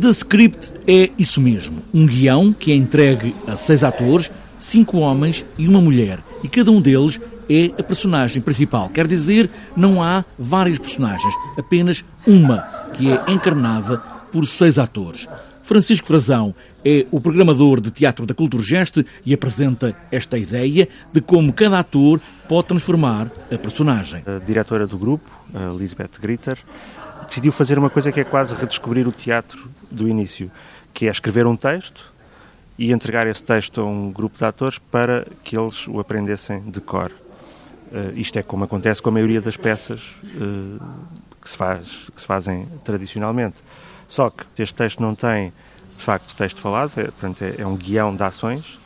The 0.00 0.08
Script 0.08 0.74
é 0.88 1.10
isso 1.16 1.40
mesmo, 1.40 1.82
um 1.92 2.04
guião 2.04 2.52
que 2.52 2.72
é 2.72 2.74
entregue 2.74 3.34
a 3.46 3.56
seis 3.56 3.84
atores, 3.84 4.30
cinco 4.58 4.98
homens 4.98 5.44
e 5.56 5.68
uma 5.68 5.80
mulher, 5.80 6.18
e 6.42 6.48
cada 6.48 6.70
um 6.70 6.80
deles 6.80 7.20
é 7.48 7.66
a 7.78 7.82
personagem 7.82 8.42
principal. 8.42 8.88
Quer 8.88 9.06
dizer, 9.06 9.48
não 9.76 10.02
há 10.02 10.24
várias 10.38 10.78
personagens, 10.78 11.32
apenas 11.56 12.04
uma, 12.26 12.58
que 12.94 13.10
é 13.10 13.22
encarnada 13.28 13.98
por 14.32 14.46
seis 14.46 14.78
atores. 14.78 15.28
Francisco 15.62 16.06
Frazão 16.06 16.54
é 16.84 17.06
o 17.10 17.20
programador 17.20 17.80
de 17.80 17.90
Teatro 17.90 18.26
da 18.26 18.34
Culturgeste 18.34 19.06
e 19.24 19.32
apresenta 19.32 19.96
esta 20.10 20.36
ideia 20.36 20.88
de 21.12 21.20
como 21.20 21.52
cada 21.52 21.78
ator 21.78 22.20
pode 22.48 22.68
transformar 22.68 23.30
a 23.50 23.56
personagem. 23.56 24.22
A 24.26 24.44
diretora 24.44 24.86
do 24.86 24.98
grupo, 24.98 25.30
a 25.54 25.72
Lisbeth 25.72 26.18
Gritter, 26.20 26.58
decidiu 27.24 27.52
fazer 27.52 27.78
uma 27.78 27.90
coisa 27.90 28.12
que 28.12 28.20
é 28.20 28.24
quase 28.24 28.54
redescobrir 28.54 29.06
o 29.08 29.12
teatro 29.12 29.68
do 29.90 30.08
início, 30.08 30.50
que 30.92 31.06
é 31.08 31.10
escrever 31.10 31.46
um 31.46 31.56
texto 31.56 32.12
e 32.78 32.92
entregar 32.92 33.26
esse 33.26 33.42
texto 33.42 33.80
a 33.80 33.84
um 33.84 34.10
grupo 34.10 34.38
de 34.38 34.44
atores 34.44 34.78
para 34.78 35.26
que 35.42 35.56
eles 35.56 35.86
o 35.86 36.00
aprendessem 36.00 36.60
de 36.60 36.80
cor. 36.80 37.10
Uh, 37.92 38.18
isto 38.18 38.38
é 38.38 38.42
como 38.42 38.64
acontece 38.64 39.00
com 39.00 39.08
a 39.08 39.12
maioria 39.12 39.40
das 39.40 39.56
peças 39.56 40.00
uh, 40.24 40.80
que, 41.40 41.48
se 41.48 41.56
faz, 41.56 41.86
que 42.14 42.20
se 42.20 42.26
fazem 42.26 42.66
tradicionalmente. 42.84 43.56
Só 44.08 44.30
que 44.30 44.44
este 44.62 44.74
texto 44.74 45.00
não 45.00 45.14
tem, 45.14 45.52
de 45.96 46.02
facto, 46.02 46.34
texto 46.36 46.60
falado, 46.60 46.92
é, 46.98 47.04
portanto, 47.04 47.42
é, 47.42 47.54
é 47.58 47.66
um 47.66 47.76
guião 47.76 48.14
de 48.14 48.22
ações. 48.22 48.78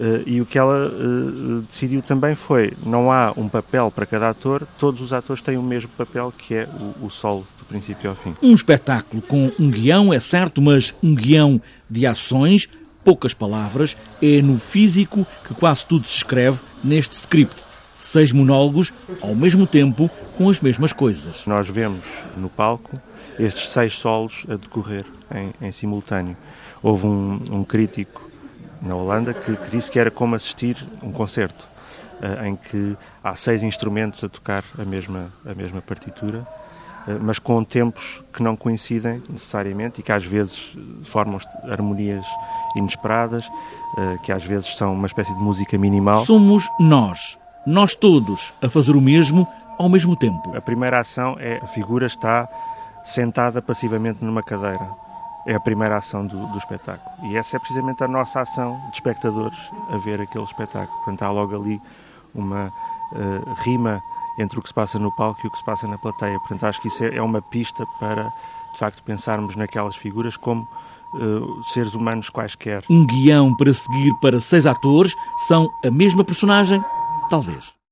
Uh, 0.00 0.22
e 0.24 0.40
o 0.40 0.46
que 0.46 0.56
ela 0.56 0.88
uh, 0.88 1.60
decidiu 1.60 2.00
também 2.00 2.34
foi: 2.34 2.72
não 2.86 3.12
há 3.12 3.34
um 3.36 3.50
papel 3.50 3.90
para 3.90 4.06
cada 4.06 4.30
ator, 4.30 4.66
todos 4.78 5.02
os 5.02 5.12
atores 5.12 5.42
têm 5.42 5.58
o 5.58 5.62
mesmo 5.62 5.90
papel, 5.90 6.32
que 6.36 6.54
é 6.54 6.66
o, 6.66 7.04
o 7.04 7.10
solo, 7.10 7.46
do 7.58 7.66
princípio 7.66 8.08
ao 8.08 8.16
fim. 8.16 8.34
Um 8.42 8.54
espetáculo 8.54 9.20
com 9.20 9.52
um 9.58 9.70
guião, 9.70 10.10
é 10.10 10.18
certo, 10.18 10.62
mas 10.62 10.94
um 11.02 11.14
guião 11.14 11.60
de 11.88 12.06
ações, 12.06 12.66
poucas 13.04 13.34
palavras, 13.34 13.94
é 14.22 14.40
no 14.40 14.58
físico 14.58 15.26
que 15.46 15.52
quase 15.52 15.84
tudo 15.84 16.06
se 16.06 16.16
escreve 16.16 16.60
neste 16.82 17.14
script. 17.14 17.62
Seis 17.94 18.32
monólogos, 18.32 18.94
ao 19.20 19.34
mesmo 19.34 19.66
tempo, 19.66 20.08
com 20.38 20.48
as 20.48 20.62
mesmas 20.62 20.94
coisas. 20.94 21.44
Nós 21.46 21.68
vemos 21.68 22.06
no 22.38 22.48
palco 22.48 22.98
estes 23.38 23.70
seis 23.70 23.98
solos 23.98 24.46
a 24.48 24.56
decorrer 24.56 25.04
em, 25.34 25.66
em 25.66 25.72
simultâneo. 25.72 26.34
Houve 26.82 27.06
um, 27.06 27.40
um, 27.50 27.64
crítico 27.64 28.30
na 28.82 28.94
Holanda 28.94 29.34
que, 29.34 29.56
que, 29.56 29.70
disse 29.70 29.90
que 29.90 29.98
era 29.98 30.10
como 30.10 30.34
assistir 30.34 30.76
um 31.02 31.12
concerto, 31.12 31.66
uh, 32.20 32.46
em 32.46 32.56
que 32.56 32.96
há 33.22 33.34
seis 33.34 33.62
instrumentos 33.62 34.22
a 34.24 34.28
tocar 34.28 34.64
a 34.78 34.84
mesma, 34.84 35.30
a 35.44 35.54
mesma 35.54 35.80
partitura, 35.80 36.38
uh, 36.38 37.18
mas 37.20 37.38
com 37.38 37.62
tempos 37.62 38.22
que 38.32 38.42
não 38.42 38.56
coincidem 38.56 39.22
necessariamente 39.28 40.00
e 40.00 40.02
que 40.02 40.12
às 40.12 40.24
vezes 40.24 40.72
formam 41.04 41.38
harmonias 41.64 42.24
inesperadas, 42.76 43.46
uh, 43.46 44.22
que 44.22 44.32
às 44.32 44.44
vezes 44.44 44.76
são 44.76 44.94
uma 44.94 45.06
espécie 45.06 45.34
de 45.34 45.40
música 45.40 45.76
minimal. 45.76 46.24
Somos 46.24 46.68
nós, 46.78 47.38
nós 47.66 47.94
todos, 47.94 48.52
a 48.62 48.68
fazer 48.68 48.96
o 48.96 49.00
mesmo 49.00 49.46
ao 49.78 49.88
mesmo 49.88 50.14
tempo. 50.14 50.54
A 50.54 50.60
primeira 50.60 51.00
ação 51.00 51.36
é 51.38 51.58
a 51.62 51.66
figura 51.66 52.06
está 52.06 52.46
sentada 53.02 53.62
passivamente 53.62 54.22
numa 54.22 54.42
cadeira. 54.42 54.86
É 55.46 55.54
a 55.54 55.60
primeira 55.60 55.96
ação 55.96 56.26
do, 56.26 56.46
do, 56.48 56.58
espetáculo. 56.58 57.30
E 57.30 57.36
essa 57.36 57.56
é 57.56 57.58
precisamente 57.58 58.04
a 58.04 58.08
nossa 58.08 58.40
ação 58.40 58.78
de 58.88 58.94
espectadores 58.94 59.58
a 59.90 59.96
ver 59.96 60.20
aquele 60.20 60.44
espetáculo. 60.44 60.96
Portanto, 60.98 61.22
há 61.22 61.30
logo 61.30 61.56
ali 61.56 61.80
uma 62.34 62.66
uh, 63.12 63.54
rima 63.62 64.02
entre 64.38 64.58
o 64.58 64.62
que 64.62 64.68
se 64.68 64.74
passa 64.74 64.98
no 64.98 65.10
palco 65.12 65.40
e 65.42 65.48
o 65.48 65.50
que 65.50 65.58
se 65.58 65.64
passa 65.64 65.86
na 65.86 65.98
plateia. 65.98 66.38
Portanto, 66.40 66.64
acho 66.64 66.80
que 66.80 66.88
isso 66.88 67.04
é, 67.04 67.16
é 67.16 67.22
uma 67.22 67.40
pista 67.40 67.84
para, 67.98 68.24
de 68.72 68.78
facto, 68.78 69.02
pensarmos 69.02 69.56
naquelas 69.56 69.96
figuras 69.96 70.36
como 70.36 70.68
uh, 71.14 71.64
seres 71.64 71.94
humanos 71.94 72.28
quaisquer. 72.28 72.84
Um 72.90 73.06
guião 73.06 73.54
para 73.54 73.72
seguir 73.72 74.14
para 74.20 74.40
seis 74.40 74.66
atores 74.66 75.14
são 75.48 75.68
a 75.84 75.90
mesma 75.90 76.22
personagem? 76.22 76.82
Talvez. 77.28 77.79